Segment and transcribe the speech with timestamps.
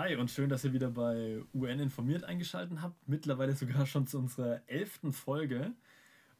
[0.00, 3.08] Hi und schön, dass ihr wieder bei UN informiert eingeschaltet habt.
[3.08, 5.72] Mittlerweile sogar schon zu unserer elften Folge.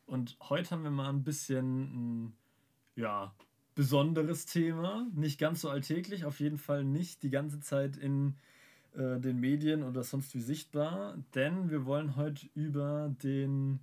[0.06, 2.36] Und heute haben wir mal ein bisschen ein
[2.94, 3.34] ja,
[3.74, 5.08] besonderes Thema.
[5.12, 8.36] Nicht ganz so alltäglich, auf jeden Fall nicht die ganze Zeit in
[8.94, 11.18] äh, den Medien oder sonst wie sichtbar.
[11.34, 13.80] Denn wir wollen heute über den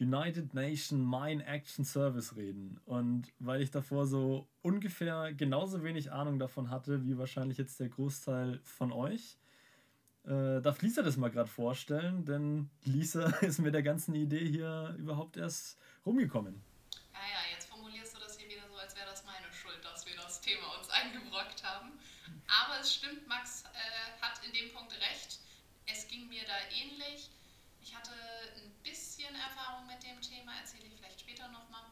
[0.00, 2.80] United Nation Mine Action Service reden.
[2.84, 7.88] Und weil ich davor so ungefähr genauso wenig Ahnung davon hatte, wie wahrscheinlich jetzt der
[7.88, 9.38] Großteil von euch,
[10.24, 14.94] äh, darf Lisa das mal gerade vorstellen, denn Lisa ist mit der ganzen Idee hier
[14.98, 16.62] überhaupt erst rumgekommen.
[17.12, 20.06] Ja, ja, jetzt formulierst du das hier wieder so, als wäre das meine Schuld, dass
[20.06, 21.92] wir das Thema uns eingebrockt haben.
[22.46, 25.40] Aber es stimmt, Max äh, hat in dem Punkt recht.
[25.86, 27.30] Es ging mir da ähnlich.
[27.80, 28.12] Ich hatte
[29.28, 31.84] ein bisschen Erfahrung mit dem Thema, erzähle ich vielleicht später nochmal.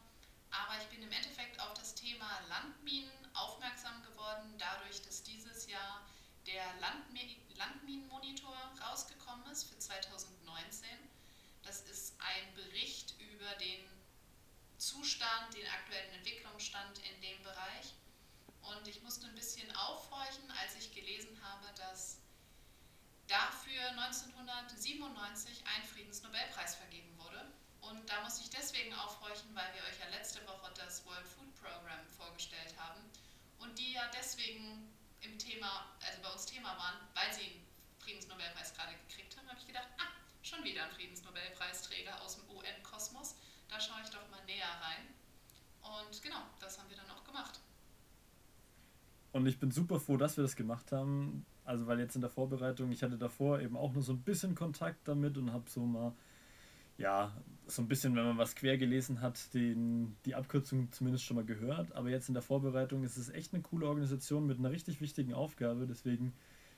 [0.49, 6.05] Aber ich bin im Endeffekt auf das Thema Landminen aufmerksam geworden, dadurch, dass dieses Jahr
[6.45, 6.63] der
[7.55, 10.89] Landminenmonitor rausgekommen ist für 2019.
[11.63, 13.85] Das ist ein Bericht über den
[14.77, 17.93] Zustand, den aktuellen Entwicklungsstand in dem Bereich.
[18.61, 22.19] Und ich musste ein bisschen aufhorchen, als ich gelesen habe, dass
[23.77, 27.41] dafür 1997 ein Friedensnobelpreis vergeben wurde.
[27.81, 31.53] Und da muss ich deswegen aufhorchen, weil wir euch ja letzte Woche das World Food
[31.61, 32.99] Program vorgestellt haben
[33.59, 34.89] und die ja deswegen
[35.21, 37.65] im Thema, also bei uns Thema waren, weil sie einen
[37.99, 43.35] Friedensnobelpreis gerade gekriegt haben, habe ich gedacht, ah, schon wieder ein Friedensnobelpreisträger aus dem UN-Kosmos,
[43.69, 45.07] da schaue ich doch mal näher rein.
[45.81, 47.59] Und genau, das haben wir dann auch gemacht.
[49.33, 51.45] Und ich bin super froh, dass wir das gemacht haben.
[51.67, 54.55] Also weil jetzt in der Vorbereitung, ich hatte davor eben auch nur so ein bisschen
[54.55, 56.13] Kontakt damit und habe so mal,
[56.97, 57.35] ja,
[57.67, 61.43] so ein bisschen, wenn man was quer gelesen hat, den, die Abkürzung zumindest schon mal
[61.43, 61.91] gehört.
[61.91, 65.33] Aber jetzt in der Vorbereitung ist es echt eine coole Organisation mit einer richtig wichtigen
[65.33, 65.85] Aufgabe.
[65.85, 66.31] Deswegen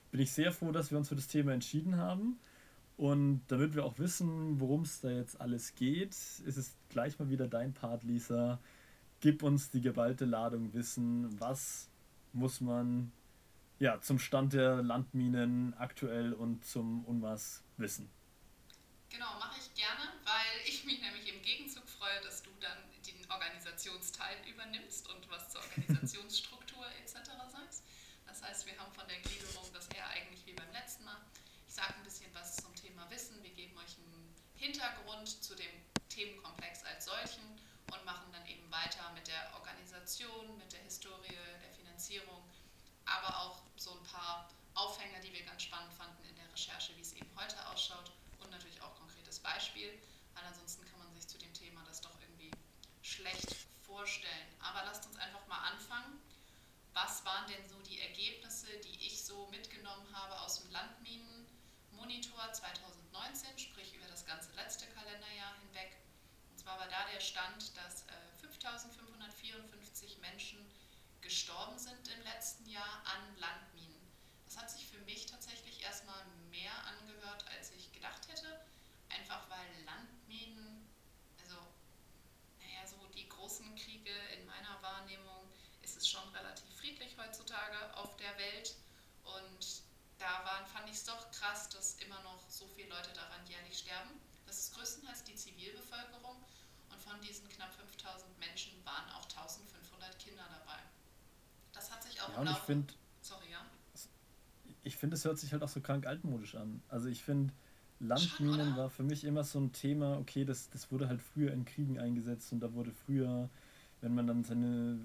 [0.10, 2.40] bin ich sehr froh, dass wir uns für das Thema entschieden haben.
[2.98, 7.30] Und damit wir auch wissen, worum es da jetzt alles geht, ist es gleich mal
[7.30, 8.60] wieder dein Part, Lisa.
[9.20, 11.40] Gib uns die geballte Ladung Wissen.
[11.40, 11.92] Was
[12.34, 13.12] muss man
[13.80, 18.12] ja, zum Stand der Landminen aktuell und zum UNWAS wissen.
[19.10, 23.32] Genau, mache ich gerne, weil ich mich nämlich im Gegenzug freue, dass du dann den
[23.32, 27.32] Organisationsteil übernimmst und was zur Organisationsstruktur etc.
[27.52, 27.84] sagst.
[28.28, 31.18] Das heißt, wir haben von der Gliederung das eher eigentlich wie beim letzten Mal.
[31.68, 35.72] Ich sage ein bisschen was zum Thema Wissen, wir geben euch einen Hintergrund zu dem
[36.10, 37.44] Themenkomplex als solchen
[37.92, 42.44] und machen dann eben weiter mit der Organisation, mit der Historie, der Finanzierung
[43.10, 43.59] aber auch
[44.30, 48.12] paar Aufhänger, die wir ganz spannend fanden in der Recherche, wie es eben heute ausschaut
[48.40, 49.92] und natürlich auch konkretes Beispiel,
[50.34, 52.52] weil ansonsten kann man sich zu dem Thema das doch irgendwie
[53.02, 54.48] schlecht vorstellen.
[54.60, 56.22] Aber lasst uns einfach mal anfangen.
[56.94, 63.58] Was waren denn so die Ergebnisse, die ich so mitgenommen habe aus dem Landminenmonitor 2019,
[63.58, 65.98] sprich über das ganze letzte Kalenderjahr hinweg?
[66.52, 70.60] Und zwar war da der Stand, dass äh, 5554 Menschen
[71.22, 73.69] gestorben sind im letzten Jahr an Landminen.
[74.60, 76.22] Das hat sich für mich tatsächlich erstmal
[76.52, 78.60] mehr angehört, als ich gedacht hätte.
[79.08, 80.86] Einfach weil Landminen,
[81.42, 81.56] also
[82.60, 85.48] naja, so die großen Kriege in meiner Wahrnehmung
[85.82, 88.76] ist es schon relativ friedlich heutzutage auf der Welt.
[89.24, 89.82] Und
[90.18, 93.80] da waren, fand ich es doch krass, dass immer noch so viele Leute daran jährlich
[93.80, 94.20] sterben.
[94.46, 96.36] Das ist größtenteils die Zivilbevölkerung
[96.90, 100.80] und von diesen knapp 5000 Menschen waren auch 1500 Kinder dabei.
[101.72, 102.94] Das hat sich auch ja, und ich finde.
[104.90, 106.82] Ich finde, es hört sich halt auch so krank altmodisch an.
[106.90, 107.54] Also ich finde,
[108.00, 111.64] Landminen war für mich immer so ein Thema, okay, das, das wurde halt früher in
[111.64, 113.50] Kriegen eingesetzt und da wurde früher,
[114.02, 114.98] wenn man dann seine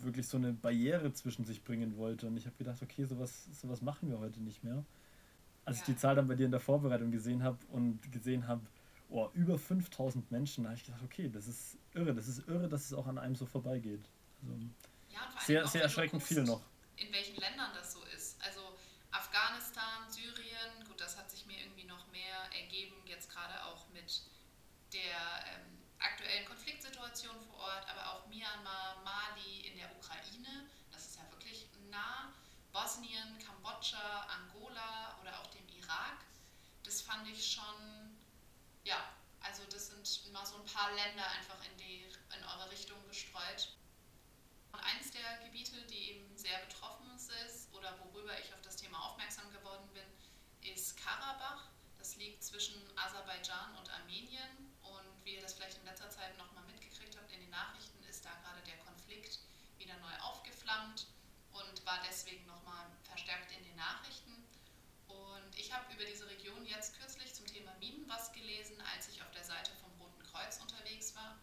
[0.00, 2.26] wirklich so eine Barriere zwischen sich bringen wollte.
[2.26, 4.84] Und ich habe gedacht, okay, sowas, sowas machen wir heute nicht mehr.
[5.64, 5.82] Als ja.
[5.82, 8.62] ich die Zahl dann bei dir in der Vorbereitung gesehen habe und gesehen habe,
[9.08, 12.68] oh, über 5000 Menschen, da habe ich gedacht, okay, das ist irre, das ist irre,
[12.68, 14.02] dass es auch an einem so vorbeigeht.
[14.42, 14.54] Also,
[15.10, 16.62] ja, sehr, sehr erschreckend guckst, viel noch.
[16.96, 17.85] In welchen Ländern das
[19.76, 24.22] Afghanistan, Syrien, gut, das hat sich mir irgendwie noch mehr ergeben, jetzt gerade auch mit
[24.92, 31.16] der ähm, aktuellen Konfliktsituation vor Ort, aber auch Myanmar, Mali, in der Ukraine, das ist
[31.16, 32.32] ja wirklich nah,
[32.72, 36.24] Bosnien, Kambodscha, Angola oder auch dem Irak.
[36.82, 38.16] Das fand ich schon,
[38.84, 38.96] ja,
[39.40, 43.76] also das sind mal so ein paar Länder einfach in, die, in eure Richtung gestreut.
[44.76, 48.98] Und eines der Gebiete, die eben sehr betroffen ist oder worüber ich auf das Thema
[49.06, 50.04] aufmerksam geworden bin,
[50.70, 51.68] ist Karabach.
[51.98, 54.74] Das liegt zwischen Aserbaidschan und Armenien.
[54.82, 58.22] Und wie ihr das vielleicht in letzter Zeit nochmal mitgekriegt habt in den Nachrichten, ist
[58.26, 59.38] da gerade der Konflikt
[59.78, 61.06] wieder neu aufgeflammt
[61.52, 64.44] und war deswegen nochmal verstärkt in den Nachrichten.
[65.08, 69.22] Und ich habe über diese Region jetzt kürzlich zum Thema Minen was gelesen, als ich
[69.22, 71.38] auf der Seite vom Roten Kreuz unterwegs war.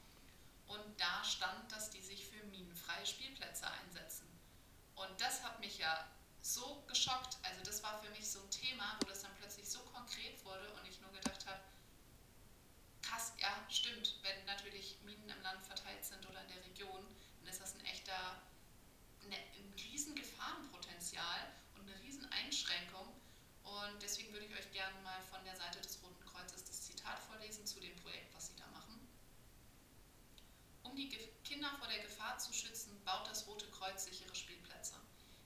[0.68, 2.28] Und da stand, dass die sich
[2.94, 4.28] freie Spielplätze einsetzen.
[4.96, 6.08] Und das hat mich ja
[6.42, 7.38] so geschockt.
[7.44, 10.70] Also das war für mich so ein Thema, wo das dann plötzlich so konkret wurde
[10.74, 11.62] und ich nur gedacht habe,
[13.02, 17.06] krass, ja, stimmt, wenn natürlich Minen im Land verteilt sind oder in der Region,
[17.40, 18.42] dann ist das ein echter,
[19.28, 23.08] ne, ein riesen Gefahrenpotenzial und eine riesen Einschränkung.
[23.64, 27.20] Und deswegen würde ich euch gerne mal von der Seite des Roten Kreuzes das Zitat
[27.20, 29.08] vorlesen zu dem Projekt, was sie da machen.
[30.84, 31.10] Um die
[31.64, 34.96] Kinder vor der Gefahr zu schützen, baut das Rote Kreuz sichere Spielplätze.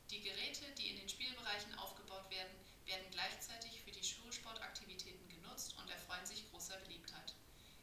[0.09, 5.87] Die Geräte, die in den Spielbereichen aufgebaut werden, werden gleichzeitig für die Schulsportaktivitäten genutzt und
[5.91, 7.35] erfreuen sich großer Beliebtheit.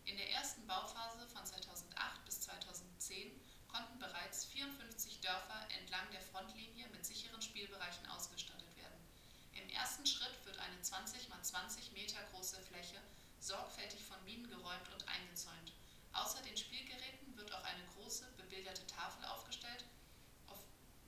[0.05, 6.89] In der ersten Bauphase von 2008 bis 2010 konnten bereits 54 Dörfer entlang der Frontlinie
[6.89, 8.99] mit sicheren Spielbereichen ausgestattet werden.
[9.53, 13.01] Im ersten Schritt wird eine 20 x 20 Meter große Fläche
[13.39, 15.73] sorgfältig von Minen geräumt und eingezäunt.
[16.15, 19.85] Außer den Spielgeräten wird auch eine große bebilderte Tafel aufgestellt,
[20.47, 20.59] auf,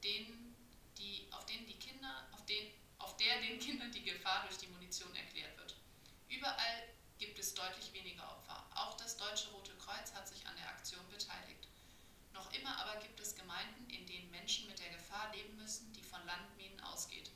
[0.02, 0.56] denen
[0.98, 4.66] die, auf, denen die Kinder, auf, den, auf der den Kindern die Gefahr durch die
[4.66, 5.76] Munition erklärt wird.
[6.28, 6.88] Überall
[7.18, 8.64] gibt es deutlich weniger Opfer.
[8.74, 11.68] Auch das Deutsche Rote Kreuz hat sich an der Aktion beteiligt.
[12.32, 16.02] Noch immer aber gibt es Gemeinden, in denen Menschen mit der Gefahr leben müssen, die
[16.02, 17.30] von Landminen ausgeht.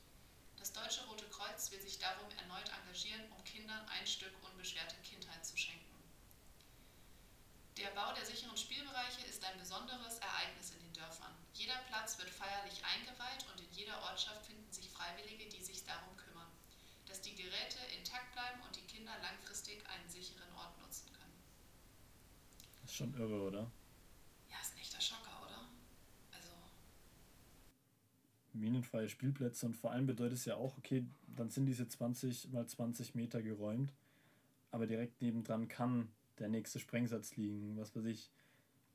[0.58, 5.44] Das Deutsche Rote Kreuz will sich darum erneut engagieren, um Kindern ein Stück unbeschwerte Kindheit
[5.44, 5.80] zu schenken.
[7.78, 11.34] Der Bau der sicheren Spielbereiche ist ein besonderes Ereignis in den Dörfern.
[11.54, 16.14] Jeder Platz wird feierlich eingeweiht und in jeder Ortschaft finden sich Freiwillige, die sich darum
[17.20, 21.34] dass die Geräte intakt bleiben und die Kinder langfristig einen sicheren Ort nutzen können.
[22.80, 23.70] Das ist schon irre, oder?
[24.48, 25.68] Ja, ist ein echter Schocker, oder?
[26.32, 26.50] Also.
[28.54, 32.66] Minenfreie Spielplätze und vor allem bedeutet es ja auch, okay, dann sind diese 20 mal
[32.66, 33.92] 20 Meter geräumt,
[34.70, 37.76] aber direkt nebendran kann der nächste Sprengsatz liegen.
[37.76, 38.30] Was weiß ich,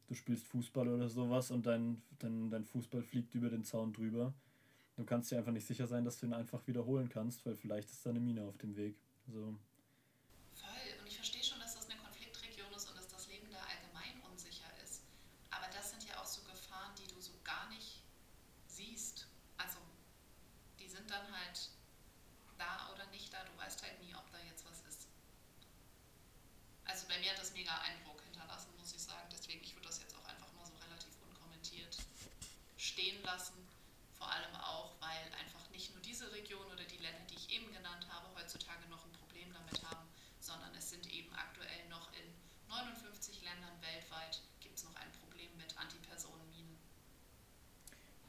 [0.08, 4.34] du spielst Fußball oder sowas und dein, dein, dein Fußball fliegt über den Zaun drüber.
[4.96, 7.90] Du kannst dir einfach nicht sicher sein, dass du ihn einfach wiederholen kannst, weil vielleicht
[7.90, 8.96] ist da eine Mine auf dem Weg.
[9.28, 9.56] Also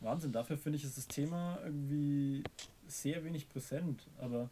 [0.07, 2.45] Wahnsinn, dafür finde ich, ist das Thema irgendwie
[2.87, 4.07] sehr wenig präsent.
[4.19, 4.49] Aber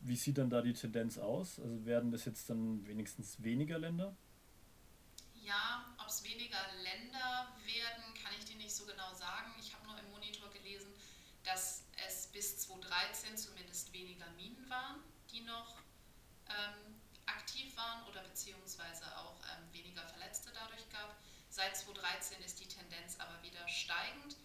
[0.00, 1.60] wie sieht dann da die Tendenz aus?
[1.60, 4.16] Also werden das jetzt dann wenigstens weniger Länder?
[5.42, 9.52] Ja, ob es weniger Länder werden, kann ich dir nicht so genau sagen.
[9.60, 10.90] Ich habe nur im Monitor gelesen,
[11.44, 15.00] dass es bis 2013 zumindest weniger Minen waren,
[15.30, 15.76] die noch
[16.48, 16.96] ähm,
[17.26, 21.16] aktiv waren oder beziehungsweise auch ähm, weniger Verletzte dadurch gab.
[21.50, 24.36] Seit 2013 ist die Tendenz aber wieder steigend.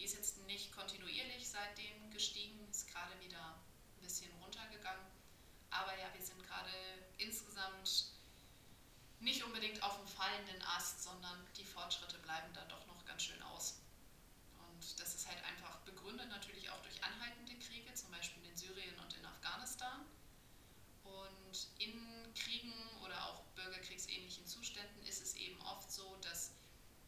[0.00, 5.04] Die ist jetzt nicht kontinuierlich seitdem gestiegen, ist gerade wieder ein bisschen runtergegangen.
[5.68, 6.72] Aber ja, wir sind gerade
[7.18, 8.06] insgesamt
[9.20, 13.42] nicht unbedingt auf dem fallenden Ast, sondern die Fortschritte bleiben da doch noch ganz schön
[13.42, 13.82] aus.
[14.56, 18.98] Und das ist halt einfach begründet natürlich auch durch anhaltende Kriege, zum Beispiel in Syrien
[19.00, 20.06] und in Afghanistan.
[21.04, 22.72] Und in Kriegen
[23.04, 26.52] oder auch bürgerkriegsähnlichen Zuständen ist es eben oft so, dass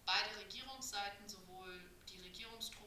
[0.05, 1.53] beide Regierungsseiten, sowohl
[2.63, 2.82] als auch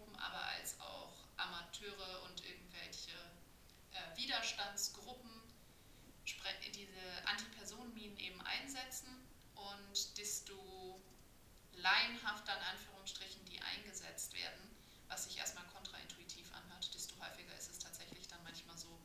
[1.86, 3.12] Amateure und irgendwelche
[3.92, 5.32] äh, Widerstandsgruppen
[6.74, 9.08] diese Antipersonenminen eben einsetzen
[9.56, 11.02] und desto
[11.74, 14.76] laienhafter in Anführungsstrichen die eingesetzt werden,
[15.08, 19.00] was sich erstmal kontraintuitiv anhört, desto häufiger ist es tatsächlich dann manchmal so,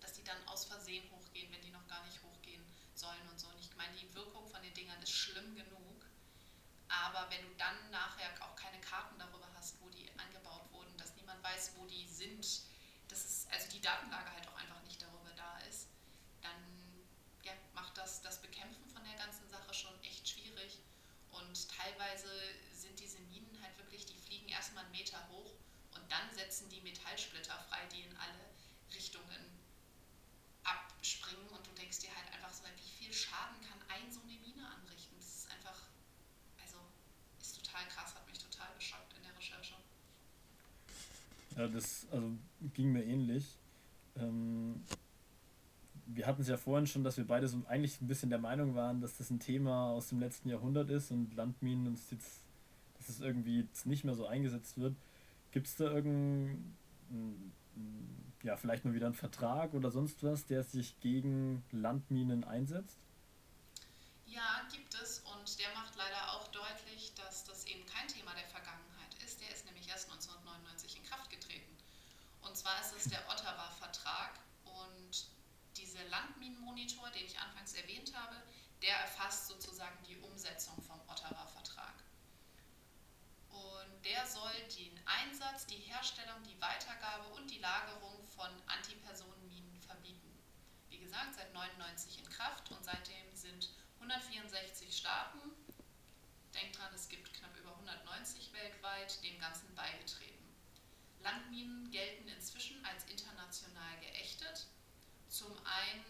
[0.00, 2.64] dass die dann aus Versehen hochgehen, wenn die noch gar nicht hochgehen
[2.94, 3.48] sollen und so.
[3.48, 6.06] Und ich meine, die Wirkung von den Dingern ist schlimm genug,
[6.88, 10.69] aber wenn du dann nachher auch keine Karten darüber hast, wo die angebaut
[11.42, 12.46] weiß, wo die sind,
[13.08, 15.88] dass es, also die Datenlage halt auch einfach nicht darüber da ist,
[16.42, 16.54] dann
[17.42, 20.78] ja, macht das das Bekämpfen von der ganzen Sache schon echt schwierig.
[21.30, 22.30] Und teilweise
[22.72, 25.52] sind diese Minen halt wirklich, die fliegen erstmal einen Meter hoch
[25.94, 28.50] und dann setzen die Metallsplitter frei, die in alle
[28.94, 29.58] Richtungen
[30.64, 34.32] abspringen und du denkst dir halt einfach so, wie viel Schaden kann ein so eine
[34.32, 35.16] Mine anrichten?
[35.18, 35.80] Das ist einfach
[37.90, 39.74] krass, hat mich total geschockt in der Recherche.
[41.60, 42.38] Ja, das also
[42.72, 43.58] ging mir ähnlich.
[44.16, 44.82] Ähm,
[46.06, 48.74] wir hatten es ja vorhin schon, dass wir beide so eigentlich ein bisschen der Meinung
[48.74, 52.44] waren, dass das ein Thema aus dem letzten Jahrhundert ist und Landminen uns jetzt,
[52.96, 54.96] dass das irgendwie nicht mehr so eingesetzt wird.
[55.50, 57.52] Gibt es da irgendeinen,
[58.42, 62.96] ja, vielleicht mal wieder einen Vertrag oder sonst was, der sich gegen Landminen einsetzt?
[64.24, 68.48] Ja, gibt es und der macht leider auch deutlich, dass das eben kein Thema der
[68.48, 69.40] Vergangenheit ist.
[69.42, 71.76] Der ist nämlich erst 1999 in Kraft getreten.
[72.42, 75.24] Und zwar ist es der Ottawa-Vertrag und
[75.78, 78.36] dieser Landminenmonitor, den ich anfangs erwähnt habe,
[78.82, 81.94] der erfasst sozusagen die Umsetzung vom Ottawa-Vertrag.
[83.48, 90.38] Und der soll den Einsatz, die Herstellung, die Weitergabe und die Lagerung von Antipersonenminen verbieten.
[90.90, 95.40] Wie gesagt, seit 1999 in Kraft und seitdem sind 164 Staaten,
[96.52, 100.39] denkt dran, es gibt knapp über 190 weltweit, dem Ganzen beigetreten.
[101.22, 104.66] Landminen gelten inzwischen als international geächtet.
[105.28, 106.04] Zum einen,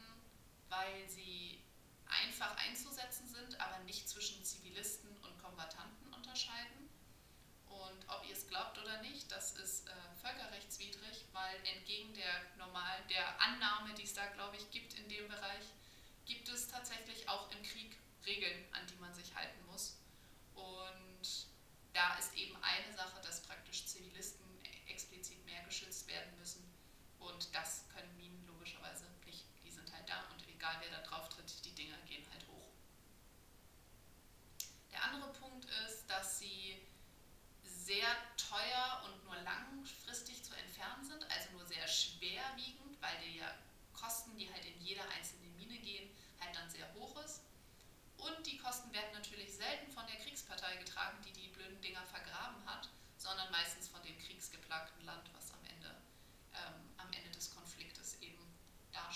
[0.68, 1.62] weil sie
[2.06, 6.88] einfach einzusetzen sind, aber nicht zwischen Zivilisten und Kombattanten unterscheiden.
[7.68, 12.98] Und ob ihr es glaubt oder nicht, das ist äh, völkerrechtswidrig, weil entgegen der normal
[13.08, 15.64] der Annahme, die es da glaube ich gibt in dem Bereich,
[16.26, 19.96] gibt es tatsächlich auch im Krieg Regeln, an die man sich halten muss.
[20.54, 21.46] Und
[21.92, 24.46] da ist eben eine Sache, dass praktisch Zivilisten
[24.88, 26.62] explizit mehr geschützt werden müssen.
[27.32, 29.44] Und das können Minen logischerweise nicht.
[29.64, 32.68] Die sind halt da und egal wer da drauf tritt, die Dinger gehen halt hoch.
[34.92, 36.76] Der andere Punkt ist, dass sie
[37.62, 38.06] sehr
[38.36, 43.54] teuer und nur langfristig zu entfernen sind, also nur sehr schwerwiegend, weil die ja
[43.92, 46.10] Kosten, die halt in jeder einzelnen Mine gehen,
[46.40, 47.42] halt dann sehr hoch ist.
[48.16, 52.64] Und die Kosten werden natürlich selten von der Kriegspartei getragen, die die blöden Dinger vergraben
[52.66, 55.94] hat, sondern meistens von dem kriegsgeplagten Land, was am Ende,
[56.54, 58.40] ähm, am Ende des Konfliktes eben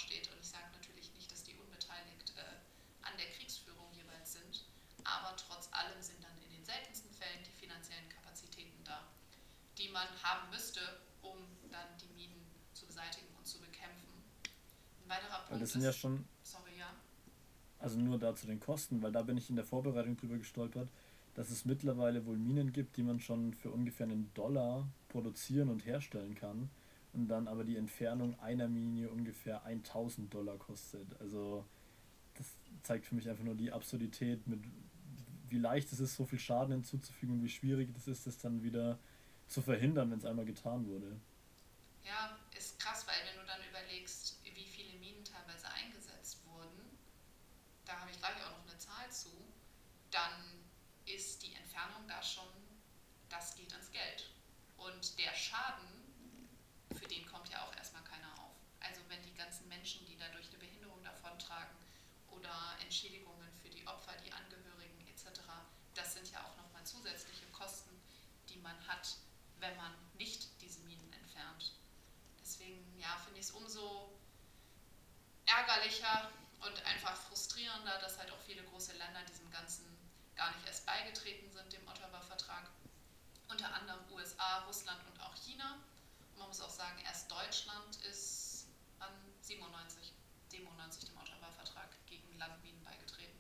[0.05, 0.29] dasteht.
[0.31, 2.61] Und ich sage natürlich nicht, dass die unbeteiligt äh,
[3.03, 4.65] an der Kriegsführung jeweils sind,
[5.05, 9.09] aber trotz allem sind dann in den seltensten Fällen die finanziellen Kapazitäten da,
[9.79, 10.81] die man haben müsste,
[11.23, 11.39] um
[11.71, 14.09] dann die Minen zu beseitigen und zu bekämpfen.
[15.05, 16.25] Ein weiterer Punkt Weil das sind ist, ja schon
[17.81, 20.89] also nur da zu den Kosten, weil da bin ich in der Vorbereitung drüber gestolpert,
[21.35, 25.85] dass es mittlerweile wohl Minen gibt, die man schon für ungefähr einen Dollar produzieren und
[25.85, 26.71] herstellen kann
[27.15, 31.09] und dann aber die Entfernung einer Mine ungefähr 1000 Dollar kostet.
[31.21, 31.65] Also
[32.35, 32.47] das
[32.83, 34.61] zeigt für mich einfach nur die Absurdität, mit
[35.49, 38.63] wie leicht es ist, so viel Schaden hinzuzufügen und wie schwierig es ist, das dann
[38.63, 38.99] wieder
[39.47, 41.17] zu verhindern, wenn es einmal getan wurde.
[42.03, 43.55] Ja, ist krass, weil wenn du dann
[50.15, 50.63] dann
[51.07, 52.49] ist die Entfernung da schon,
[53.29, 54.31] das geht ins Geld.
[54.77, 55.89] Und der Schaden,
[56.97, 58.55] für den kommt ja auch erstmal keiner auf.
[58.81, 61.77] Also wenn die ganzen Menschen, die dadurch eine Behinderung davontragen
[62.31, 65.43] oder Entschädigungen für die Opfer, die Angehörigen etc.,
[65.93, 67.91] das sind ja auch nochmal zusätzliche Kosten,
[68.49, 69.17] die man hat,
[69.59, 71.73] wenn man nicht diese Minen entfernt.
[72.41, 74.19] Deswegen ja, finde ich es umso
[75.45, 79.85] ärgerlicher und einfach frustrierender, dass halt auch viele große Länder diesem ganzen
[80.35, 82.71] gar nicht erst beigetreten sind, dem Ottawa-Vertrag.
[83.51, 85.75] Unter anderem USA, Russland und auch China.
[86.33, 88.55] Und man muss auch sagen, erst Deutschland ist
[89.05, 90.13] an 97,
[90.49, 93.39] 97 dem Ottawa-Vertrag gegen Landminen beigetreten.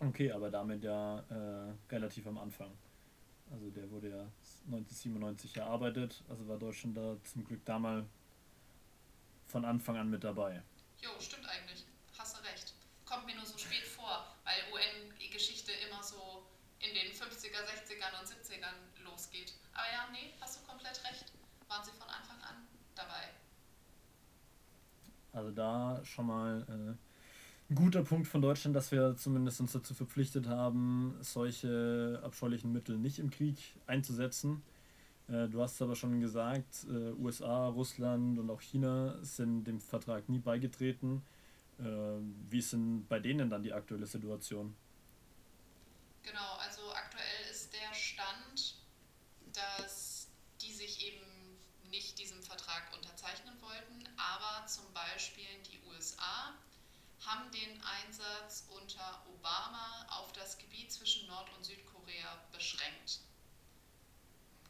[0.00, 2.70] Okay, aber damit ja äh, relativ am Anfang.
[3.50, 4.20] Also der wurde ja
[4.66, 8.04] 1997 erarbeitet, also war Deutschland da zum Glück da mal
[9.46, 10.62] von Anfang an mit dabei.
[11.00, 11.86] Jo, stimmt eigentlich.
[12.18, 12.74] Hast du recht.
[13.04, 16.46] Kommt mir nur so spät vor weil UN-Geschichte immer so
[16.78, 19.52] in den 50er, 60ern und 70ern losgeht.
[19.74, 21.32] Aber ja, nee, hast du komplett recht.
[21.68, 23.34] Waren sie von Anfang an dabei.
[25.32, 27.05] Also da schon mal äh,
[27.74, 33.18] guter Punkt von Deutschland, dass wir zumindest uns dazu verpflichtet haben, solche abscheulichen Mittel nicht
[33.18, 33.56] im Krieg
[33.86, 34.62] einzusetzen.
[35.28, 40.28] Äh, du hast aber schon gesagt, äh, USA, Russland und auch China sind dem Vertrag
[40.28, 41.22] nie beigetreten.
[41.80, 44.74] Ähm, wie ist denn bei denen dann die aktuelle Situation?
[46.22, 48.76] Genau, also aktuell ist der Stand,
[49.52, 50.28] dass
[50.60, 51.26] die sich eben
[51.90, 56.54] nicht diesem Vertrag unterzeichnen wollten, aber zum Beispiel die USA
[57.26, 63.20] haben den Einsatz unter Obama auf das Gebiet zwischen Nord- und Südkorea beschränkt.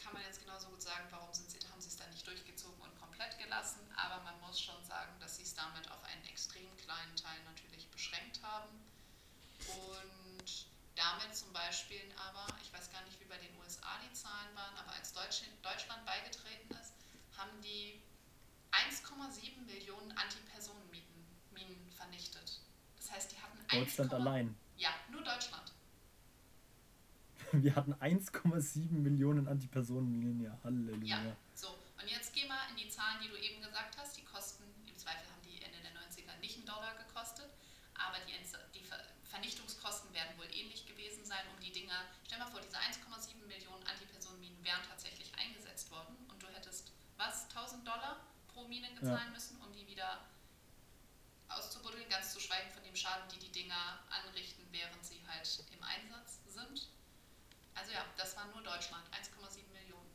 [0.02, 2.80] Kann man jetzt genauso gut sagen, warum sind sie, haben sie es dann nicht durchgezogen
[2.80, 6.75] und komplett gelassen, aber man muss schon sagen, dass sie es damit auf einen extrem
[6.78, 8.70] kleinen Teil natürlich beschränkt haben.
[9.68, 14.54] Und damit zum Beispiel aber, ich weiß gar nicht, wie bei den USA die Zahlen
[14.54, 16.94] waren, aber als Deutschland beigetreten ist,
[17.36, 18.00] haben die
[18.72, 21.16] 1,7 Millionen Antipersonenminen
[21.96, 22.60] vernichtet.
[22.98, 24.56] Das heißt, die hatten Deutschland 1, allein.
[24.76, 25.73] Ja, nur Deutschland.
[27.52, 31.16] wir hatten 1,7 Millionen Antipersonenminen, ja, Halleluja.
[31.16, 31.68] Ja, so.
[32.00, 34.16] Und jetzt geh mal in die Zahlen, die du eben gesagt hast.
[34.16, 37.49] Die kosten, im Zweifel haben die Ende der 90er nicht einen Dollar gekostet,
[37.94, 38.37] aber die,
[38.75, 38.85] die
[39.25, 42.04] Vernichtungskosten werden wohl ähnlich gewesen sein, um die Dinger.
[42.26, 47.49] Stell mal vor, diese 1,7 Millionen Antipersonenminen wären tatsächlich eingesetzt worden und du hättest, was,
[47.50, 48.20] 1000 Dollar
[48.52, 49.32] pro Mine gezahlen ja.
[49.32, 50.20] müssen, um die wieder
[52.16, 56.40] ganz zu schweigen von dem Schaden, die die Dinger anrichten, während sie halt im Einsatz
[56.46, 56.88] sind.
[57.75, 60.11] Also ja, das war nur Deutschland, 1,7 Millionen.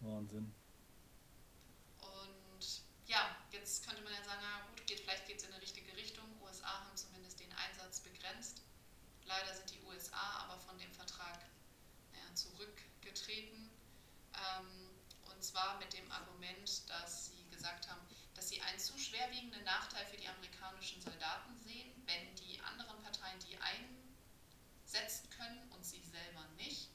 [0.00, 0.54] Wahnsinn.
[2.00, 5.62] Und ja, jetzt könnte man ja sagen, na gut, geht, vielleicht geht es in eine
[5.62, 6.26] richtige Richtung.
[6.42, 8.60] USA haben zumindest den Einsatz begrenzt.
[9.24, 11.46] Leider sind die USA aber von dem Vertrag
[12.12, 13.70] ja, zurückgetreten.
[14.34, 14.90] Ähm,
[15.32, 18.06] und zwar mit dem Argument, dass sie gesagt haben,
[18.40, 23.38] dass sie einen zu schwerwiegenden Nachteil für die amerikanischen Soldaten sehen, wenn die anderen Parteien
[23.40, 23.54] die
[24.88, 26.88] einsetzen können und sie selber nicht.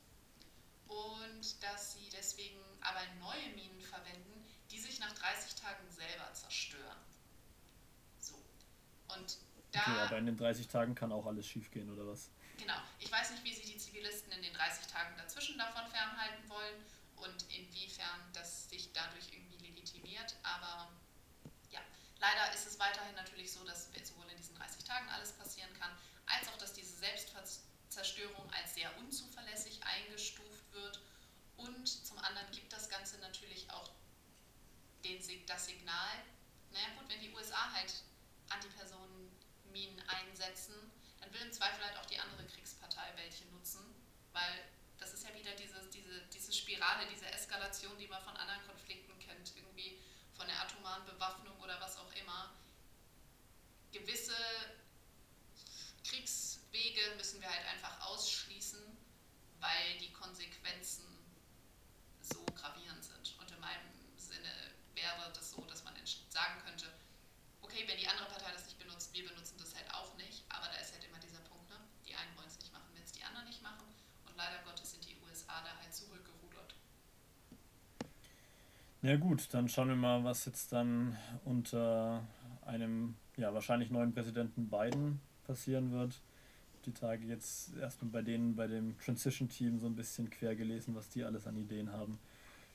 [0.88, 6.98] Und dass sie deswegen aber neue Minen verwenden, die sich nach 30 Tagen selber zerstören.
[8.18, 8.44] So.
[9.16, 9.38] Und
[9.72, 9.82] da.
[9.82, 12.32] Okay, aber in den 30 Tagen kann auch alles schiefgehen, oder was?
[12.58, 12.82] Genau.
[12.98, 16.84] Ich weiß nicht, wie sie die Zivilisten in den 30 Tagen dazwischen davon fernhalten wollen
[17.18, 20.90] und inwiefern das sich dadurch irgendwie legitimiert, aber
[22.26, 25.92] Leider ist es weiterhin natürlich so, dass sowohl in diesen 30 Tagen alles passieren kann,
[26.26, 31.02] als auch, dass diese Selbstzerstörung als sehr unzuverlässig eingestuft wird.
[31.56, 33.92] Und zum anderen gibt das Ganze natürlich auch
[35.04, 36.18] den, das Signal,
[36.72, 37.94] naja gut, wenn die USA halt
[38.50, 40.74] Antipersonenminen einsetzen,
[41.22, 43.86] dann will im Zweifel halt auch die andere Kriegspartei welche nutzen,
[44.34, 44.66] weil
[44.98, 49.15] das ist ja wieder diese, diese, diese Spirale, diese Eskalation, die man von anderen Konflikten
[50.46, 52.54] von der atomaren Bewaffnung oder was auch immer.
[53.92, 54.36] Gewisse
[56.04, 58.80] Kriegswege müssen wir halt einfach ausschließen,
[59.60, 61.04] weil die Konsequenzen
[62.22, 63.36] so gravierend sind.
[63.40, 64.54] Und in meinem Sinne
[64.94, 65.96] wäre das so, dass man
[66.30, 66.94] sagen könnte,
[67.64, 70.68] okay, wenn die andere Partei das nicht benutzt, wir benutzen das halt auch nicht, aber
[70.68, 71.80] da ist halt immer dieser Punkt, ne?
[72.06, 73.88] die einen wollen es nicht machen, wenn es die anderen nicht machen.
[74.28, 76.76] Und leider Gottes sind die USA da halt zurückgerudert.
[79.06, 82.28] Ja gut, dann schauen wir mal, was jetzt dann unter
[82.66, 86.20] einem ja wahrscheinlich neuen Präsidenten Biden passieren wird.
[86.86, 90.96] Die Tage jetzt erstmal bei denen bei dem Transition Team so ein bisschen quer gelesen,
[90.96, 92.18] was die alles an Ideen haben.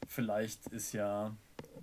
[0.07, 1.35] Vielleicht ist ja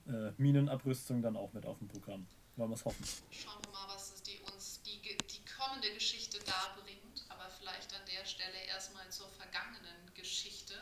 [0.07, 2.25] äh, Minenabrüstung dann auch mit auf dem Programm.
[2.55, 3.03] Wollen wir es hoffen.
[3.29, 7.25] Schauen wir mal, was die uns die, die kommende Geschichte darbringt.
[7.27, 10.73] Aber vielleicht an der Stelle erstmal zur vergangenen Geschichte.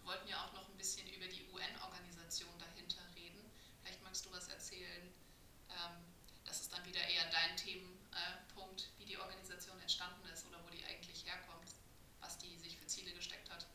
[0.00, 3.44] Wir wollten ja auch noch ein bisschen über die UN-Organisation dahinter reden.
[3.82, 5.12] Vielleicht magst du was erzählen.
[5.68, 6.04] Ähm,
[6.44, 10.84] das ist dann wieder eher dein Themenpunkt, wie die Organisation entstanden ist oder wo die
[10.84, 11.74] eigentlich herkommt,
[12.20, 13.66] was die sich für Ziele gesteckt hat.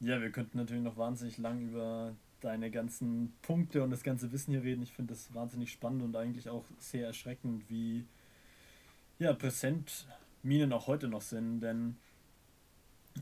[0.00, 4.52] Ja, wir könnten natürlich noch wahnsinnig lang über deine ganzen Punkte und das ganze Wissen
[4.52, 4.82] hier reden.
[4.82, 8.04] Ich finde das wahnsinnig spannend und eigentlich auch sehr erschreckend, wie
[9.18, 10.06] ja, präsent
[10.42, 11.96] Minen auch heute noch sind, denn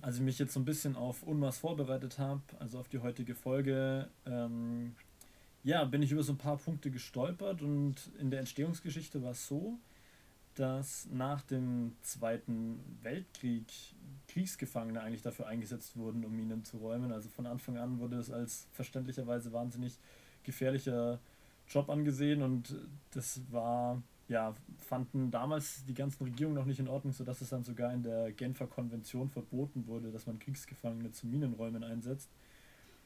[0.03, 3.35] als ich mich jetzt so ein bisschen auf UNMAS vorbereitet habe, also auf die heutige
[3.35, 4.95] Folge, ähm,
[5.65, 9.47] ja, bin ich über so ein paar Punkte gestolpert und in der Entstehungsgeschichte war es
[9.47, 9.79] so,
[10.57, 13.67] dass nach dem Zweiten Weltkrieg
[14.29, 17.13] Kriegsgefangene eigentlich dafür eingesetzt wurden, um Minen zu räumen.
[17.13, 19.99] Also von Anfang an wurde es als verständlicherweise wahnsinnig
[20.43, 21.21] gefährlicher
[21.69, 22.75] Job angesehen und
[23.13, 27.63] das war ja, fanden damals die ganzen Regierungen noch nicht in Ordnung, sodass es dann
[27.63, 32.29] sogar in der Genfer Konvention verboten wurde, dass man Kriegsgefangene zu Minenräumen einsetzt.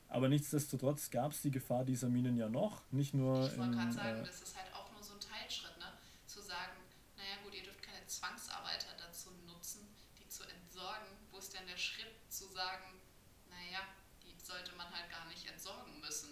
[0.09, 3.93] Aber nichtsdestotrotz gab es die Gefahr dieser Minen ja noch, nicht nur Ich wollte gerade
[3.93, 5.85] sagen, äh, das ist halt auch nur so ein Teilschritt, ne?
[6.27, 6.73] zu sagen,
[7.17, 9.87] naja gut, ihr dürft keine Zwangsarbeiter dazu nutzen,
[10.19, 11.07] die zu entsorgen.
[11.31, 13.01] Wo ist denn der Schritt zu sagen,
[13.49, 13.81] naja,
[14.23, 16.31] die sollte man halt gar nicht entsorgen müssen?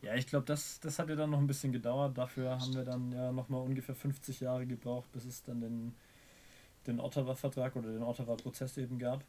[0.00, 2.16] Ja, ich glaube, das, das hat ja dann noch ein bisschen gedauert.
[2.16, 5.94] Dafür haben wir dann ja nochmal ungefähr 50 Jahre gebraucht, bis es dann den,
[6.86, 9.24] den Ottawa-Vertrag oder den Ottawa-Prozess eben gab.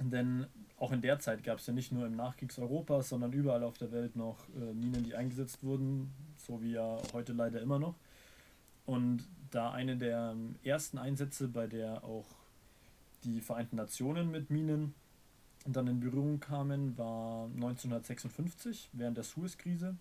[0.00, 0.46] Denn
[0.78, 3.92] auch in der Zeit gab es ja nicht nur im Nachkriegseuropa, sondern überall auf der
[3.92, 7.94] Welt noch äh, Minen, die eingesetzt wurden, so wie ja heute leider immer noch.
[8.84, 10.34] Und da eine der
[10.64, 12.26] ersten Einsätze, bei der auch
[13.24, 14.94] die Vereinten Nationen mit Minen
[15.64, 19.96] dann in Berührung kamen, war 1956 während der Suez-Krise,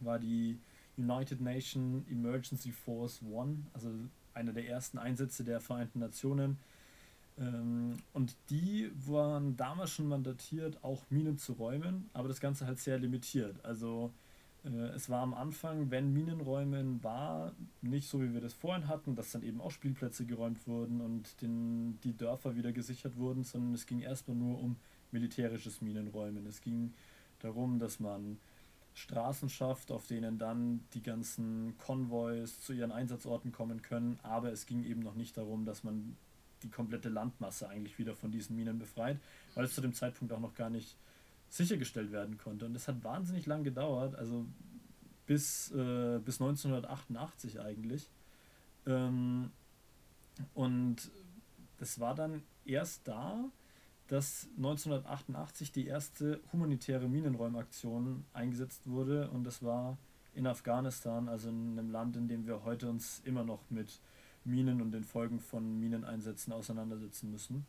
[0.00, 0.58] war die
[0.96, 3.90] United Nations Emergency Force One, also
[4.32, 6.58] einer der ersten Einsätze der Vereinten Nationen.
[7.38, 12.80] Ähm, und die waren damals schon mandatiert, auch Minen zu räumen, aber das Ganze halt
[12.80, 13.64] sehr limitiert.
[13.64, 14.12] Also
[14.94, 19.32] es war am Anfang, wenn Minenräumen war, nicht so wie wir das vorhin hatten, dass
[19.32, 23.84] dann eben auch Spielplätze geräumt wurden und den, die Dörfer wieder gesichert wurden, sondern es
[23.84, 24.76] ging erstmal nur um
[25.12, 26.46] militärisches Minenräumen.
[26.46, 26.94] Es ging
[27.40, 28.38] darum, dass man
[28.94, 34.64] Straßen schafft, auf denen dann die ganzen Konvois zu ihren Einsatzorten kommen können, aber es
[34.64, 36.16] ging eben noch nicht darum, dass man
[36.62, 39.18] die komplette Landmasse eigentlich wieder von diesen Minen befreit,
[39.54, 40.96] weil es zu dem Zeitpunkt auch noch gar nicht
[41.56, 42.66] sichergestellt werden konnte.
[42.66, 44.46] Und das hat wahnsinnig lang gedauert, also
[45.26, 48.10] bis, äh, bis 1988 eigentlich.
[48.86, 49.50] Ähm,
[50.52, 51.10] und
[51.78, 53.44] das war dann erst da,
[54.08, 59.96] dass 1988 die erste humanitäre Minenräumaktion eingesetzt wurde und das war
[60.34, 64.00] in Afghanistan, also in einem Land, in dem wir heute uns immer noch mit
[64.44, 67.66] Minen und den Folgen von Mineneinsätzen auseinandersetzen müssen.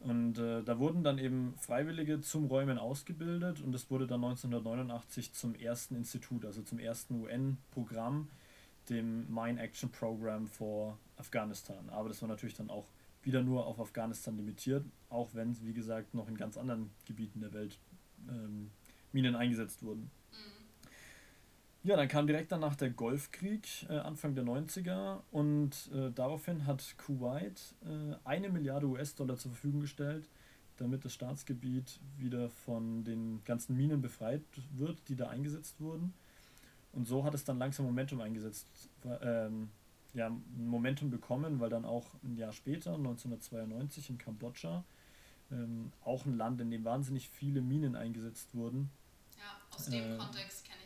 [0.00, 5.32] Und äh, da wurden dann eben Freiwillige zum Räumen ausgebildet und es wurde dann 1989
[5.32, 8.28] zum ersten Institut, also zum ersten UN-Programm,
[8.90, 11.88] dem Mine Action Program for Afghanistan.
[11.90, 12.86] Aber das war natürlich dann auch
[13.22, 17.52] wieder nur auf Afghanistan limitiert, auch wenn, wie gesagt, noch in ganz anderen Gebieten der
[17.52, 17.78] Welt
[18.28, 18.70] ähm,
[19.12, 20.10] Minen eingesetzt wurden.
[21.86, 26.82] Ja, dann kam direkt danach der Golfkrieg, äh, Anfang der 90er, und äh, daraufhin hat
[26.98, 30.28] Kuwait äh, eine Milliarde US-Dollar zur Verfügung gestellt,
[30.78, 36.12] damit das Staatsgebiet wieder von den ganzen Minen befreit wird, die da eingesetzt wurden.
[36.90, 38.66] Und so hat es dann langsam Momentum eingesetzt,
[39.22, 39.70] ähm,
[40.12, 44.82] ja, Momentum bekommen, weil dann auch ein Jahr später, 1992 in Kambodscha,
[45.52, 48.90] ähm, auch ein Land, in dem wahnsinnig viele Minen eingesetzt wurden.
[49.38, 50.85] Ja, aus dem äh, Kontext kenne ich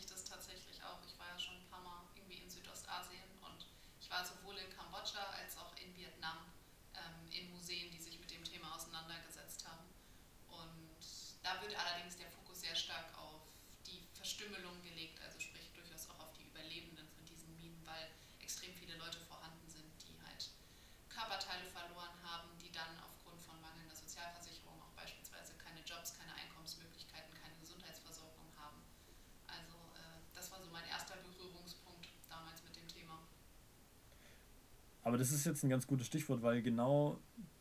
[35.11, 37.18] Aber das ist jetzt ein ganz gutes Stichwort, weil genau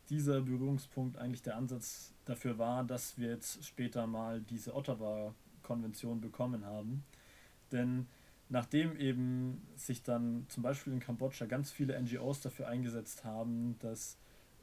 [0.08, 6.64] dieser Berührungspunkt eigentlich der Ansatz dafür war, dass wir jetzt später mal diese Ottawa-Konvention bekommen
[6.64, 7.02] haben.
[7.72, 8.06] Denn
[8.50, 14.16] nachdem eben sich dann zum Beispiel in Kambodscha ganz viele NGOs dafür eingesetzt haben, dass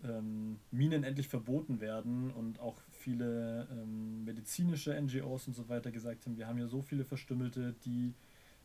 [0.06, 6.26] ähm, Minen endlich verboten werden und auch viele ähm, medizinische NGOs und so weiter gesagt
[6.26, 8.14] haben, wir haben ja so viele Verstümmelte, die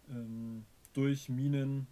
[0.09, 1.89] ähm, durch Minen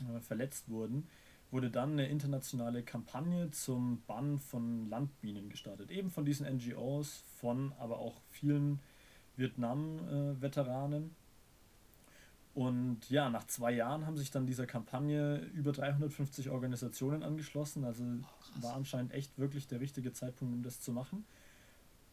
[0.00, 1.06] äh, verletzt wurden,
[1.52, 5.90] wurde dann eine internationale Kampagne zum Bann von Landminen gestartet.
[5.90, 8.80] Eben von diesen NGOs, von aber auch vielen
[9.36, 11.14] Vietnam-Veteranen.
[12.54, 17.84] Und ja, nach zwei Jahren haben sich dann dieser Kampagne über 350 Organisationen angeschlossen.
[17.84, 21.24] Also oh, war anscheinend echt wirklich der richtige Zeitpunkt, um das zu machen.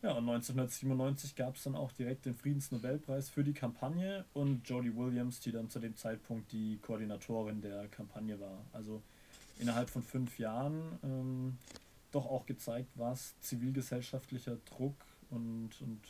[0.02, 4.96] Ja, und 1997 gab es dann auch direkt den Friedensnobelpreis für die Kampagne und Jodie
[4.96, 8.66] Williams, die dann zu dem Zeitpunkt die Koordinatorin der Kampagne war.
[8.72, 9.02] Also
[9.60, 11.58] innerhalb von fünf Jahren ähm,
[12.12, 16.02] doch auch gezeigt, was zivilgesellschaftlicher Druck und, und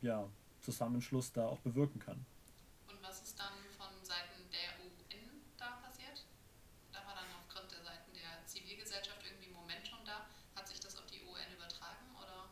[0.00, 0.26] ja,
[0.60, 2.24] Zusammenschluss da auch bewirken kann.
[2.88, 6.24] Und was ist dann von Seiten der UN da passiert?
[6.92, 10.26] Da war dann aufgrund der Seiten der Zivilgesellschaft irgendwie Momentum da.
[10.54, 12.48] Hat sich das auf die UN übertragen oder?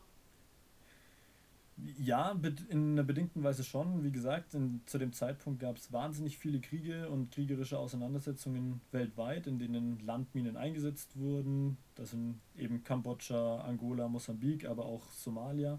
[2.10, 2.36] Ja,
[2.70, 4.02] in einer bedingten Weise schon.
[4.02, 9.46] Wie gesagt, in, zu dem Zeitpunkt gab es wahnsinnig viele Kriege und kriegerische Auseinandersetzungen weltweit,
[9.46, 11.76] in denen Landminen eingesetzt wurden.
[11.94, 15.78] Das sind eben Kambodscha, Angola, Mosambik, aber auch Somalia.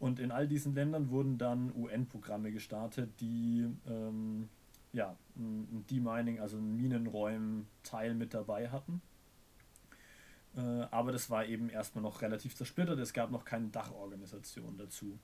[0.00, 4.48] Und in all diesen Ländern wurden dann UN-Programme gestartet, die ähm,
[4.92, 9.02] ja, ein Demining, also ein Minenräumen-Teil mit dabei hatten.
[10.56, 12.98] Äh, aber das war eben erstmal noch relativ zersplittert.
[12.98, 15.16] Es gab noch keine Dachorganisation dazu.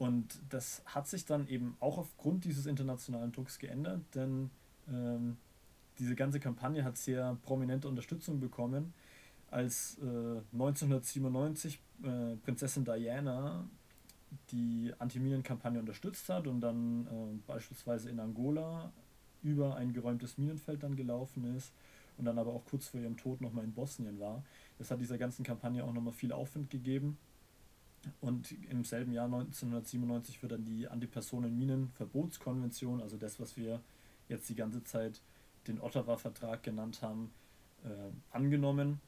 [0.00, 4.48] Und das hat sich dann eben auch aufgrund dieses internationalen Drucks geändert, denn
[4.88, 5.36] ähm,
[5.98, 8.94] diese ganze Kampagne hat sehr prominente Unterstützung bekommen,
[9.50, 13.68] als äh, 1997 äh, Prinzessin Diana
[14.52, 18.90] die Anti-Minen-Kampagne unterstützt hat und dann äh, beispielsweise in Angola
[19.42, 21.74] über ein geräumtes Minenfeld dann gelaufen ist
[22.16, 24.42] und dann aber auch kurz vor ihrem Tod nochmal in Bosnien war.
[24.78, 27.18] Das hat dieser ganzen Kampagne auch nochmal viel Aufwind gegeben.
[28.20, 33.80] Und im selben Jahr 1997 wird dann die Antipersonenminenverbotskonvention, also das, was wir
[34.28, 35.20] jetzt die ganze Zeit
[35.66, 37.32] den Ottawa-Vertrag genannt haben,
[37.84, 37.88] äh,
[38.30, 39.00] angenommen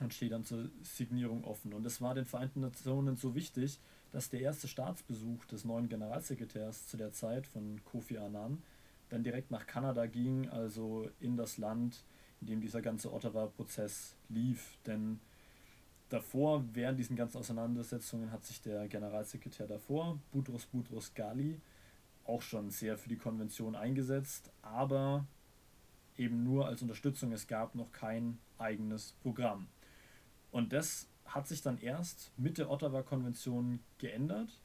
[0.00, 1.72] und steht dann zur Signierung offen.
[1.72, 3.78] Und es war den Vereinten Nationen so wichtig,
[4.12, 8.62] dass der erste Staatsbesuch des neuen Generalsekretärs zu der Zeit von Kofi Annan
[9.10, 12.04] dann direkt nach Kanada ging, also in das Land,
[12.40, 14.78] in dem dieser ganze Ottawa-Prozess lief.
[14.86, 15.20] Denn
[16.08, 21.60] davor, während diesen ganzen Auseinandersetzungen, hat sich der Generalsekretär davor, Boutros Boutros Ghali,
[22.24, 25.26] auch schon sehr für die Konvention eingesetzt, aber
[26.16, 27.32] eben nur als Unterstützung.
[27.32, 29.68] Es gab noch kein eigenes Programm.
[30.50, 34.60] Und das hat sich dann erst mit der Ottawa-Konvention geändert.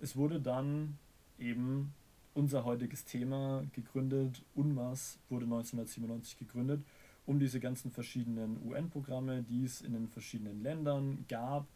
[0.00, 0.98] Es wurde dann
[1.38, 1.94] eben
[2.34, 4.44] unser heutiges Thema gegründet.
[4.54, 6.84] UNMAS wurde 1997 gegründet,
[7.28, 11.66] um diese ganzen verschiedenen UN-Programme, die es in den verschiedenen Ländern gab,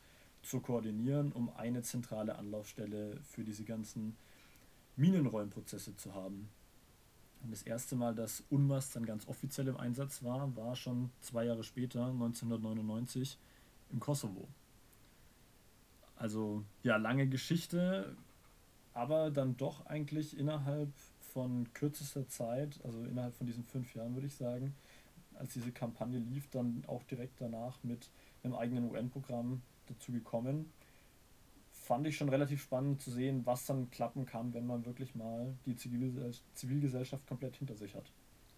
[0.42, 4.16] zu koordinieren, um eine zentrale Anlaufstelle für diese ganzen
[4.96, 6.48] Minenräumprozesse zu haben.
[7.42, 11.44] Und das erste Mal, dass UNMAS dann ganz offiziell im Einsatz war, war schon zwei
[11.44, 13.36] Jahre später, 1999,
[13.92, 14.48] im Kosovo.
[16.16, 18.16] Also ja, lange Geschichte,
[18.94, 20.88] aber dann doch eigentlich innerhalb
[21.20, 24.74] von kürzester Zeit, also innerhalb von diesen fünf Jahren würde ich sagen,
[25.38, 28.10] als diese Kampagne lief, dann auch direkt danach mit
[28.42, 30.72] einem eigenen UN-Programm dazu gekommen
[31.82, 35.54] fand ich schon relativ spannend zu sehen, was dann klappen kann, wenn man wirklich mal
[35.66, 38.10] die Zivilgesellschaft komplett hinter sich hat.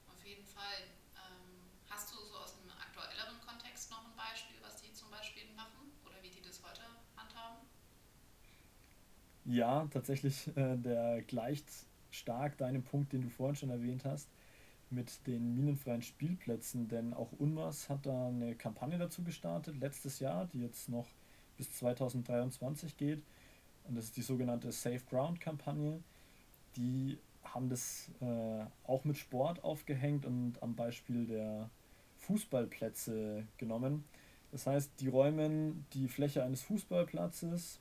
[0.06, 0.84] Auf jeden Fall.
[1.16, 5.44] Ähm, hast du so aus einem aktuelleren Kontext noch ein Beispiel, was die zum Beispiel
[5.56, 6.82] machen oder wie die das heute
[7.16, 7.66] handhaben?
[9.46, 11.66] Ja, tatsächlich, äh, der gleicht
[12.10, 14.28] stark deinem Punkt, den du vorhin schon erwähnt hast,
[14.94, 20.46] mit den minenfreien Spielplätzen, denn auch UNMAS hat da eine Kampagne dazu gestartet, letztes Jahr,
[20.46, 21.08] die jetzt noch
[21.56, 23.22] bis 2023 geht.
[23.84, 26.02] Und das ist die sogenannte Safe Ground Kampagne.
[26.76, 31.70] Die haben das äh, auch mit Sport aufgehängt und am Beispiel der
[32.18, 34.04] Fußballplätze genommen.
[34.50, 37.80] Das heißt, die räumen die Fläche eines Fußballplatzes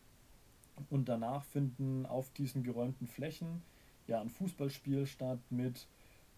[0.89, 3.61] und danach finden auf diesen geräumten Flächen
[4.07, 5.87] ja ein Fußballspiel statt mit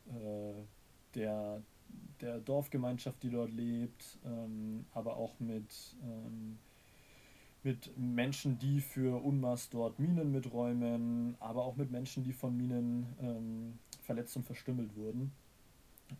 [0.07, 0.63] äh,
[1.15, 1.61] der,
[2.21, 6.57] der Dorfgemeinschaft, die dort lebt, ähm, aber auch mit ähm,
[7.65, 13.07] mit Menschen, die für UNMAS dort Minen miträumen, aber auch mit Menschen, die von Minen
[13.19, 15.31] ähm, verletzt und verstümmelt wurden.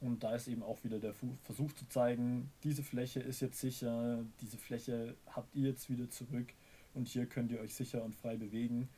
[0.02, 4.26] Und da ist eben auch wieder der Versuch zu zeigen, diese Fläche ist jetzt sicher,
[4.42, 6.48] diese Fläche habt ihr jetzt wieder zurück
[6.96, 8.90] und hier könnt ihr euch sicher und frei bewegen.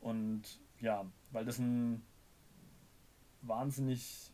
[0.00, 0.42] Und
[0.80, 2.02] ja, weil das ein
[3.48, 4.30] wahnsinnig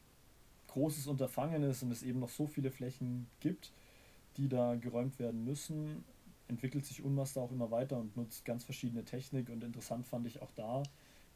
[0.68, 3.72] großes Unterfangen ist und es eben noch so viele Flächen gibt,
[4.37, 6.05] die da geräumt werden müssen,
[6.48, 9.48] entwickelt sich Unmaster auch immer weiter und nutzt ganz verschiedene Technik.
[9.51, 10.83] Und interessant fand ich auch da,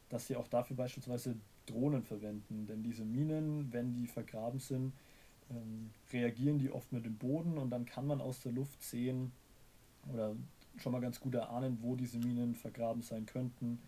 [0.09, 1.35] dass sie auch dafür beispielsweise
[1.65, 2.65] Drohnen verwenden.
[2.65, 4.93] Denn diese Minen, wenn die vergraben sind,
[5.49, 9.31] ähm, reagieren die oft mit dem Boden und dann kann man aus der Luft sehen
[10.13, 10.35] oder
[10.77, 13.79] schon mal ganz gut erahnen, wo diese Minen vergraben sein könnten,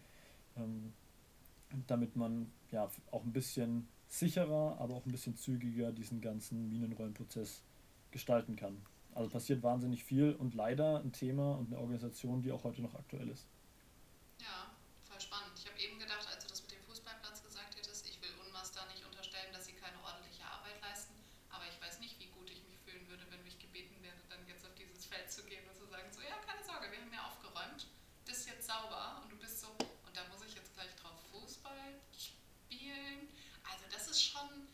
[0.57, 0.93] ähm,
[1.87, 7.63] damit man ja auch ein bisschen sicherer, aber auch ein bisschen zügiger diesen ganzen Minenräumprozess
[8.11, 8.81] gestalten kann.
[9.13, 12.95] Also passiert wahnsinnig viel und leider ein Thema und eine Organisation, die auch heute noch
[12.95, 13.45] aktuell ist.
[14.39, 14.71] Ja,
[15.03, 15.53] voll spannend.
[15.57, 18.71] Ich habe eben gedacht, als du das mit dem Fußballplatz gesagt hättest, ich will UNMAS
[18.71, 21.13] da nicht unterstellen, dass sie keine ordentliche Arbeit leisten,
[21.49, 24.45] aber ich weiß nicht, wie gut ich mich fühlen würde, wenn mich gebeten werde, dann
[24.47, 27.13] jetzt auf dieses Feld zu gehen und zu sagen, so ja, keine Sorge, wir haben
[27.13, 27.89] ja aufgeräumt,
[28.25, 31.17] das ist jetzt sauber und du bist so, und da muss ich jetzt gleich drauf
[31.31, 33.27] Fußball spielen.
[33.65, 34.69] Also das ist schon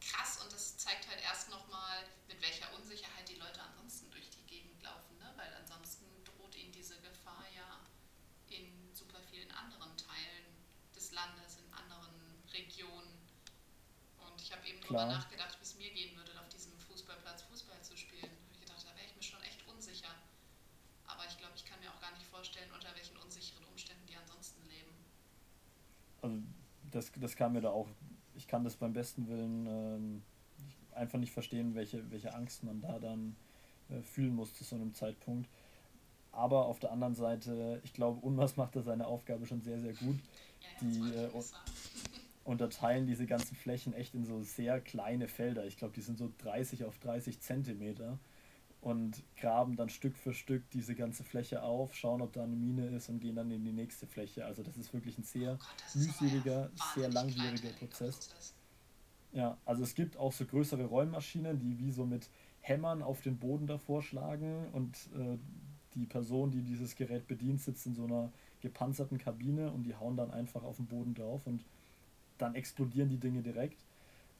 [0.00, 4.42] krass und das zeigt halt erst nochmal, mit welcher Unsicherheit die Leute ansonsten durch die
[4.46, 5.32] Gegend laufen, ne?
[5.36, 7.80] weil ansonsten droht ihnen diese Gefahr ja
[8.48, 10.46] in super vielen anderen Teilen
[10.94, 12.14] des Landes, in anderen
[12.52, 13.18] Regionen.
[14.18, 15.08] Und ich habe eben Klar.
[15.08, 18.32] darüber nachgedacht, wie es mir gehen würde, auf diesem Fußballplatz Fußball zu spielen.
[18.32, 20.08] Da habe ich gedacht, da wäre ich mir schon echt unsicher.
[21.06, 24.16] Aber ich glaube, ich kann mir auch gar nicht vorstellen, unter welchen unsicheren Umständen die
[24.16, 24.92] ansonsten leben.
[26.22, 26.42] Also
[26.90, 27.88] das, das kam mir da auch,
[28.34, 30.22] ich kann das beim besten Willen ähm,
[30.92, 33.36] einfach nicht verstehen, welche, welche Angst man da dann
[33.90, 35.50] äh, fühlen muss zu so einem Zeitpunkt.
[36.32, 39.94] Aber auf der anderen Seite, ich glaube, UNMAS macht da seine Aufgabe schon sehr, sehr
[39.94, 40.18] gut.
[40.80, 41.28] Die äh,
[42.46, 45.66] unterteilen diese ganzen Flächen echt in so sehr kleine Felder.
[45.66, 48.18] Ich glaube, die sind so 30 auf 30 Zentimeter
[48.80, 52.86] und graben dann Stück für Stück diese ganze Fläche auf, schauen, ob da eine Mine
[52.88, 54.44] ist und gehen dann in die nächste Fläche.
[54.44, 58.54] Also das ist wirklich ein sehr oh Gott, mühseliger, sehr langwieriger Prozess.
[59.32, 62.30] Ja, also es gibt auch so größere Räummaschinen, die wie so mit
[62.60, 65.36] Hämmern auf den Boden davor schlagen und äh,
[65.94, 70.16] die Person, die dieses Gerät bedient, sitzt in so einer gepanzerten Kabine und die hauen
[70.16, 71.64] dann einfach auf den Boden drauf und
[72.38, 73.84] dann explodieren die Dinge direkt.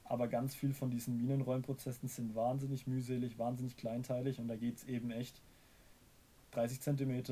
[0.03, 4.83] Aber ganz viel von diesen Minenräumprozessen sind wahnsinnig mühselig, wahnsinnig kleinteilig und da geht es
[4.85, 5.41] eben echt
[6.51, 7.23] 30 cm,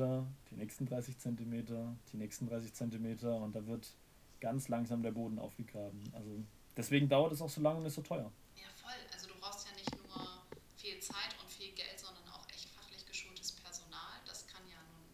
[0.50, 1.66] die nächsten 30 cm,
[2.12, 3.94] die nächsten 30 cm und da wird
[4.40, 6.02] ganz langsam der Boden aufgegraben.
[6.12, 6.44] Also
[6.76, 8.30] deswegen dauert es auch so lange und ist so teuer.
[8.56, 8.92] Ja, voll.
[9.12, 10.44] Also du brauchst ja nicht nur
[10.76, 14.20] viel Zeit und viel Geld, sondern auch echt fachlich geschultes Personal.
[14.26, 15.08] Das kann ja nun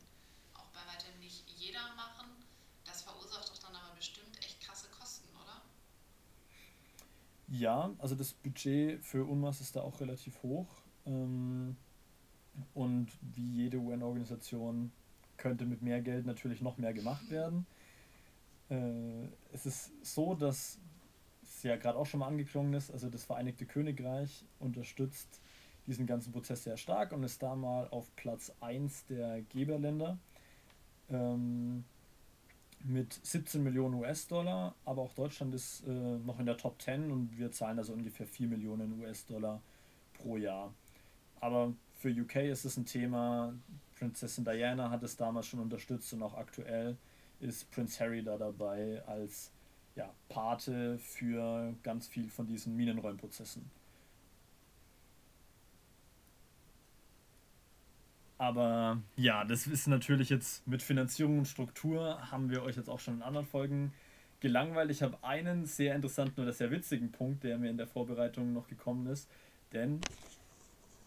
[0.55, 2.29] auch bei weitem nicht jeder machen.
[2.85, 5.63] Das verursacht doch dann aber bestimmt echt krasse Kosten, oder?
[7.53, 10.67] Ja, also das Budget für UNMAS ist da auch relativ hoch.
[11.05, 11.77] Ähm,
[12.73, 14.91] und wie jede UN-Organisation
[15.37, 17.67] könnte mit mehr Geld natürlich noch mehr gemacht werden.
[18.71, 20.79] Äh, es ist so, dass
[21.43, 25.43] es ja gerade auch schon mal angeklungen ist, also das Vereinigte Königreich unterstützt
[25.87, 30.17] diesen ganzen Prozess sehr stark und ist da mal auf Platz 1 der Geberländer
[31.11, 31.85] ähm,
[32.85, 37.37] mit 17 Millionen US-Dollar, aber auch Deutschland ist äh, noch in der Top 10 und
[37.39, 39.61] wir zahlen also ungefähr 4 Millionen US-Dollar
[40.15, 40.73] pro Jahr.
[41.41, 43.55] Aber für UK ist es ein Thema.
[43.99, 46.97] Prinzessin Diana hat es damals schon unterstützt und auch aktuell
[47.41, 49.51] ist Prince Harry da dabei als
[49.95, 53.71] ja, Pate für ganz viel von diesen Minenräumprozessen.
[58.43, 62.99] Aber ja, das ist natürlich jetzt mit Finanzierung und Struktur, haben wir euch jetzt auch
[62.99, 63.93] schon in anderen Folgen
[64.41, 64.91] gelangweilt.
[64.91, 68.67] Ich habe einen sehr interessanten oder sehr witzigen Punkt, der mir in der Vorbereitung noch
[68.67, 69.31] gekommen ist.
[69.73, 70.01] Denn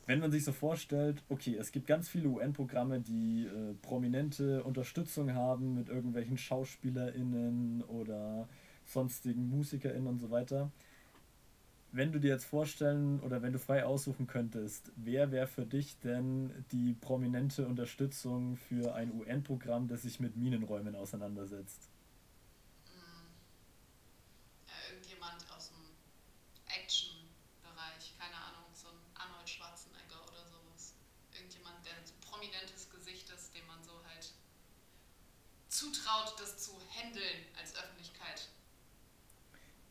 [0.05, 5.33] wenn man sich so vorstellt, okay, es gibt ganz viele UN-Programme, die äh, prominente Unterstützung
[5.33, 8.47] haben mit irgendwelchen SchauspielerInnen oder
[8.85, 10.71] sonstigen MusikerInnen und so weiter.
[11.95, 15.97] Wenn du dir jetzt vorstellen oder wenn du frei aussuchen könntest, wer wäre für dich
[16.01, 21.87] denn die prominente Unterstützung für ein UN-Programm, das sich mit Minenräumen auseinandersetzt?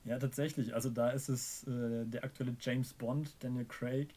[0.05, 0.75] Ja, tatsächlich.
[0.75, 4.09] Also da ist es äh, der aktuelle James Bond, Daniel Craig,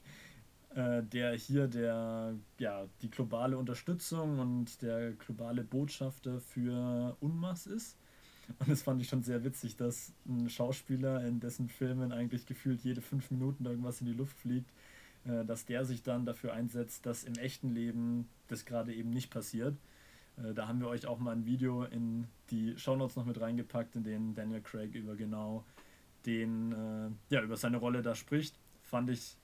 [0.76, 7.98] äh, der hier der, ja, die globale Unterstützung und der globale Botschafter für UNMAS ist.
[8.60, 12.82] Und das fand ich schon sehr witzig, dass ein Schauspieler, in dessen Filmen eigentlich gefühlt
[12.82, 14.70] jede fünf Minuten irgendwas in die Luft fliegt,
[15.26, 19.32] äh, dass der sich dann dafür einsetzt, dass im echten Leben das gerade eben nicht
[19.32, 19.78] passiert.
[20.38, 23.96] Äh, da haben wir euch auch mal ein Video in die Shownotes noch mit reingepackt,
[23.96, 25.66] in dem Daniel Craig über genau
[26.28, 28.56] den, äh, ja, über seine Rolle da spricht.
[28.84, 29.38] Fand ich,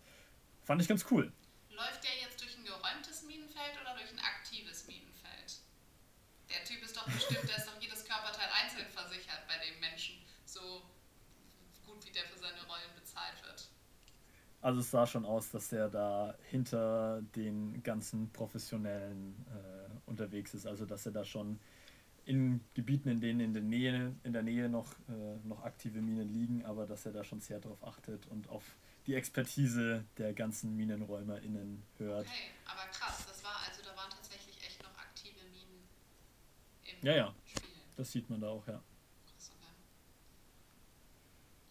[0.64, 1.32] fand ich ganz cool.
[1.72, 5.64] Läuft der jetzt durch ein geräumtes Minenfeld oder durch ein aktives Minenfeld?
[6.50, 10.16] Der Typ ist doch bestimmt, der ist doch jedes Körperteil einzeln versichert bei dem Menschen,
[10.46, 10.84] so
[11.88, 13.70] gut wie der für seine Rollen bezahlt wird.
[14.62, 20.68] Also es sah schon aus, dass er da hinter den ganzen Professionellen äh, unterwegs ist.
[20.68, 21.60] Also dass er da schon
[22.26, 26.32] in Gebieten, in denen in der Nähe, in der Nähe noch, äh, noch aktive Minen
[26.32, 28.64] liegen, aber dass er da schon sehr darauf achtet und auf
[29.06, 32.26] die Expertise der ganzen MinenräumerInnen hört.
[32.28, 35.84] Okay, aber krass, das war also, da waren tatsächlich echt noch aktive Minen
[36.86, 37.70] im Ja, ja, Spiel.
[37.98, 38.82] das sieht man da auch, ja.
[39.28, 39.74] Krass, okay.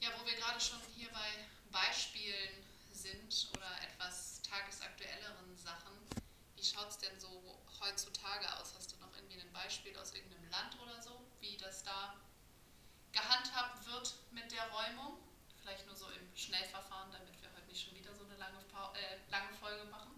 [0.01, 2.61] Ja, wo wir gerade schon hier bei Beispielen
[2.93, 5.93] sind oder etwas tagesaktuelleren Sachen,
[6.57, 7.43] wie schaut es denn so
[7.81, 8.75] heutzutage aus?
[8.77, 8.92] Hast
[9.53, 12.15] Beispiel aus irgendeinem Land oder so, wie das da
[13.13, 15.19] gehandhabt wird mit der Räumung.
[15.61, 19.31] Vielleicht nur so im Schnellverfahren, damit wir heute nicht schon wieder so eine lange, äh,
[19.31, 20.11] lange Folge machen.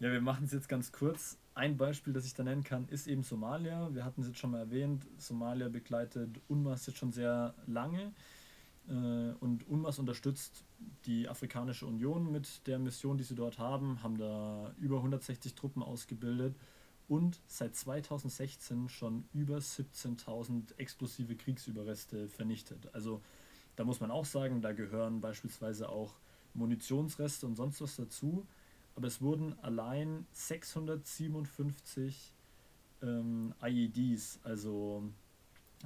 [0.00, 1.38] Ja, wir machen es jetzt ganz kurz.
[1.54, 3.94] Ein Beispiel, das ich da nennen kann, ist eben Somalia.
[3.94, 5.06] Wir hatten es jetzt schon mal erwähnt.
[5.18, 8.12] Somalia begleitet UNMAS jetzt schon sehr lange.
[8.88, 10.64] Äh, und UNMAS unterstützt
[11.06, 15.82] die Afrikanische Union mit der Mission, die sie dort haben, haben da über 160 Truppen
[15.82, 16.54] ausgebildet
[17.08, 22.92] und seit 2016 schon über 17.000 explosive Kriegsüberreste vernichtet.
[22.94, 23.22] Also
[23.76, 26.14] da muss man auch sagen, da gehören beispielsweise auch
[26.54, 28.46] Munitionsreste und sonst was dazu.
[28.96, 32.32] Aber es wurden allein 657
[33.02, 35.04] ähm, IEDs, also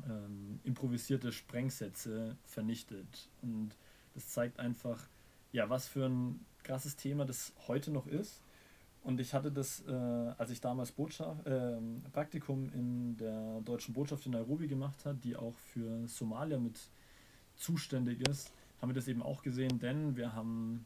[0.09, 3.29] ähm, improvisierte Sprengsätze, vernichtet.
[3.43, 3.77] Und
[4.14, 5.09] das zeigt einfach,
[5.53, 8.41] ja, was für ein krasses Thema das heute noch ist
[9.03, 11.78] und ich hatte das, äh, als ich damals Botschaft, äh,
[12.12, 16.78] Praktikum in der deutschen Botschaft in Nairobi gemacht habe, die auch für Somalia mit
[17.57, 20.84] zuständig ist, haben wir das eben auch gesehen, denn wir haben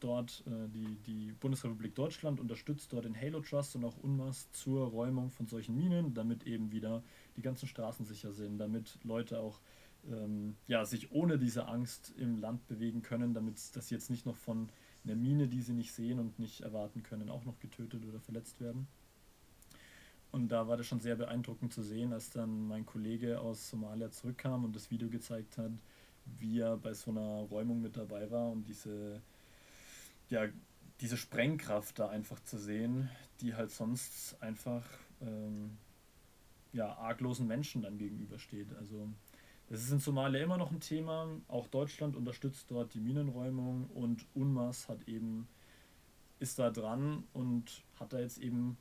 [0.00, 4.86] dort äh, die, die Bundesrepublik Deutschland unterstützt dort den Halo Trust und auch UNMAS zur
[4.88, 7.02] Räumung von solchen Minen, damit eben wieder
[7.36, 9.60] die ganzen Straßen sicher sind, damit Leute auch
[10.10, 14.36] ähm, ja, sich ohne diese Angst im Land bewegen können, damit das jetzt nicht noch
[14.36, 14.68] von
[15.06, 18.60] eine Mine, die sie nicht sehen und nicht erwarten können, auch noch getötet oder verletzt
[18.60, 18.86] werden.
[20.32, 24.10] Und da war das schon sehr beeindruckend zu sehen, als dann mein Kollege aus Somalia
[24.10, 25.72] zurückkam und das Video gezeigt hat,
[26.24, 29.22] wie er bei so einer Räumung mit dabei war und diese,
[30.28, 30.46] ja,
[31.00, 33.08] diese Sprengkraft da einfach zu sehen,
[33.40, 34.84] die halt sonst einfach
[35.20, 35.78] ähm,
[36.72, 38.74] ja, arglosen Menschen dann gegenübersteht.
[38.78, 39.08] Also
[39.68, 41.28] das ist in Somalia immer noch ein Thema.
[41.48, 45.48] Auch Deutschland unterstützt dort die Minenräumung und UNMAS hat eben
[46.38, 48.76] ist da dran und hat da jetzt eben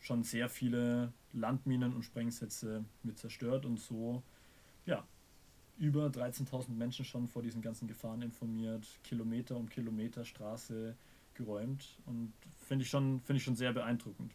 [0.00, 4.22] schon sehr viele Landminen und Sprengsätze mit zerstört und so
[4.86, 5.06] ja
[5.78, 10.96] über 13.000 Menschen schon vor diesen ganzen Gefahren informiert, Kilometer um Kilometer Straße
[11.34, 12.32] geräumt und
[12.66, 14.32] finde ich schon finde ich schon sehr beeindruckend.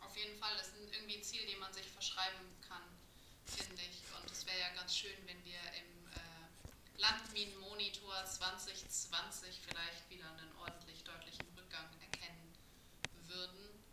[0.00, 2.82] Auf jeden Fall, das ist irgendwie ein Ziel, dem man sich verschreiben kann,
[3.44, 4.00] finde ich.
[4.14, 10.52] Und es wäre ja ganz schön, wenn wir im äh, Landminenmonitor 2020 vielleicht wieder einen
[10.58, 12.52] ordentlich deutlichen Rückgang erkennen
[13.28, 13.84] würden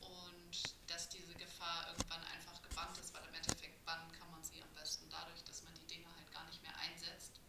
[0.00, 4.62] und dass diese Gefahr irgendwann einfach gebannt ist, weil im Endeffekt bannen kann man sie
[4.62, 7.40] am besten dadurch, dass man die Dinge halt gar nicht mehr einsetzt.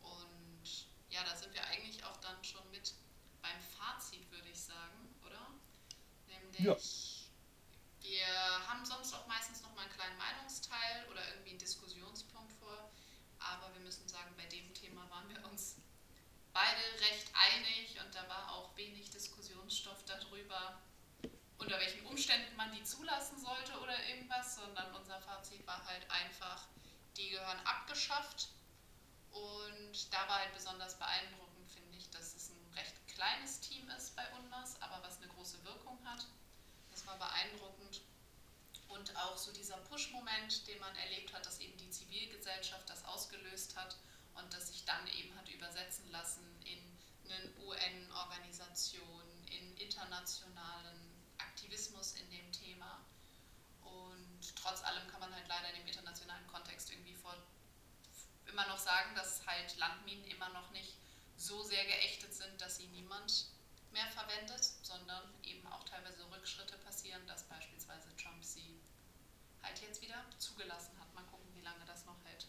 [0.00, 2.94] Und ja, da sind wir eigentlich auch dann schon mit
[3.42, 5.50] beim Fazit, würde ich sagen, oder?
[6.28, 6.60] Nämlich.
[6.60, 6.76] Ja
[8.04, 8.26] wir
[8.68, 12.90] haben sonst auch meistens noch mal einen kleinen Meinungsteil oder irgendwie einen Diskussionspunkt vor.
[13.38, 15.76] Aber wir müssen sagen, bei dem Thema waren wir uns
[16.54, 16.80] beide
[17.10, 20.80] recht einig und da war auch wenig Diskussionsstoff darüber,
[21.58, 26.66] unter welchen Umständen man die zulassen sollte oder irgendwas, sondern unser Fazit war halt einfach,
[27.16, 28.48] die gehören abgeschafft.
[29.32, 34.14] Und da war halt besonders beeindruckend, finde ich, dass es ein recht kleines Team ist
[34.14, 36.26] bei UNMAS, aber was eine große Wirkung hat.
[36.92, 38.02] Das war beeindruckend.
[38.86, 43.74] Und auch so dieser Push-Moment, den man erlebt hat, dass eben die Zivilgesellschaft das ausgelöst
[43.74, 43.96] hat
[44.34, 46.78] und das sich dann eben hat übersetzen lassen in
[47.30, 53.00] eine UN-Organisation, in internationalen Aktivismus in dem Thema.
[53.82, 57.34] Und trotz allem kann man halt leider in dem internationalen Kontext irgendwie vor,
[58.46, 60.96] immer noch sagen, dass halt Landminen immer noch nicht
[61.36, 63.46] so sehr geächtet sind, dass sie niemand
[63.92, 68.80] mehr verwendet, sondern eben auch teilweise Rückschritte passieren, dass beispielsweise Trump sie
[69.62, 71.12] halt jetzt wieder zugelassen hat.
[71.14, 72.46] Mal gucken, wie lange das noch hält.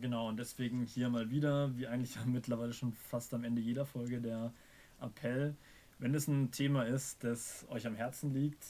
[0.00, 4.20] Genau, und deswegen hier mal wieder, wie eigentlich mittlerweile schon fast am Ende jeder Folge,
[4.20, 4.52] der
[5.00, 5.54] Appell,
[5.98, 8.64] wenn es ein Thema ist, das euch am Herzen liegt,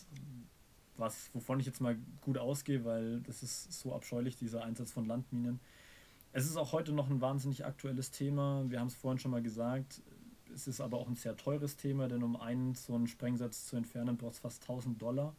[0.97, 5.07] was, wovon ich jetzt mal gut ausgehe, weil das ist so abscheulich, dieser Einsatz von
[5.07, 5.61] Landminen.
[6.33, 8.65] Es ist auch heute noch ein wahnsinnig aktuelles Thema.
[8.69, 10.03] Wir haben es vorhin schon mal gesagt.
[10.53, 13.77] Es ist aber auch ein sehr teures Thema, denn um einen so einen Sprengsatz zu
[13.77, 15.35] entfernen, braucht es fast 1000 Dollar.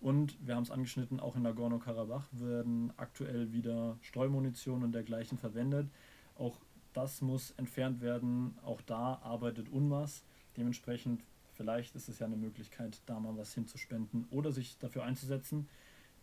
[0.00, 5.88] Und wir haben es angeschnitten, auch in Nagorno-Karabach werden aktuell wieder Streumunition und dergleichen verwendet.
[6.36, 6.60] Auch
[6.92, 8.56] das muss entfernt werden.
[8.64, 10.24] Auch da arbeitet UNMAS.
[10.56, 11.22] Dementsprechend,
[11.54, 15.68] vielleicht ist es ja eine Möglichkeit, da mal was hinzuspenden oder sich dafür einzusetzen,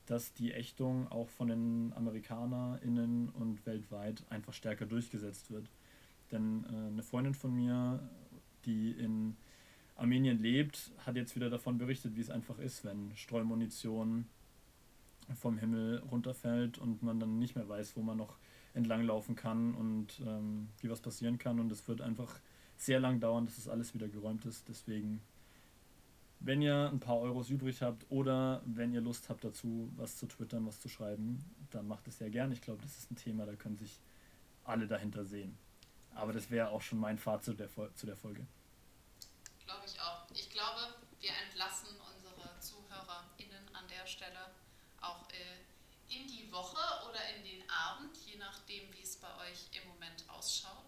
[0.05, 5.69] dass die Ächtung auch von den AmerikanerInnen und weltweit einfach stärker durchgesetzt wird.
[6.31, 7.99] Denn äh, eine Freundin von mir,
[8.65, 9.37] die in
[9.95, 14.25] Armenien lebt, hat jetzt wieder davon berichtet, wie es einfach ist, wenn Streumunition
[15.35, 18.37] vom Himmel runterfällt und man dann nicht mehr weiß, wo man noch
[18.73, 21.59] entlanglaufen kann und ähm, wie was passieren kann.
[21.59, 22.39] Und es wird einfach
[22.77, 24.67] sehr lang dauern, dass das alles wieder geräumt ist.
[24.67, 25.21] Deswegen,
[26.39, 30.25] wenn ihr ein paar Euros übrig habt oder wenn ihr Lust habt dazu, was zu
[30.25, 32.51] twittern, was zu schreiben, dann macht es sehr gern.
[32.51, 33.99] Ich glaube, das ist ein Thema, da können sich
[34.63, 35.55] alle dahinter sehen.
[36.15, 38.45] Aber das wäre auch schon mein Fazit der zu der Folge.
[39.65, 40.25] Glaube ich auch.
[40.33, 44.51] Ich glaube, wir entlassen unsere ZuhörerInnen an der Stelle
[45.01, 49.69] auch äh, in die Woche oder in den Abend, je nachdem, wie es bei euch
[49.71, 50.85] im Moment ausschaut.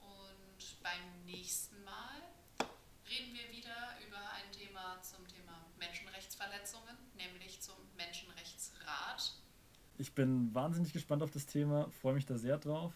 [0.00, 2.22] Und beim nächsten Mal
[3.08, 9.34] reden wir wieder über ein Thema zum Thema Menschenrechtsverletzungen, nämlich zum Menschenrechtsrat.
[9.98, 12.92] Ich bin wahnsinnig gespannt auf das Thema, freue mich da sehr drauf.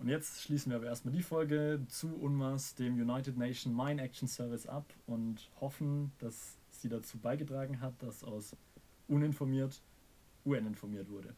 [0.00, 4.26] Und jetzt schließen wir aber erstmal die Folge zu UNMAS, dem United Nation Mine Action
[4.26, 8.56] Service, ab und hoffen, dass sie dazu beigetragen hat, dass aus
[9.08, 9.82] uninformiert
[10.46, 11.28] UN informiert wurde.